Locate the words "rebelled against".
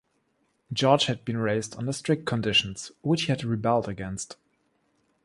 3.43-4.35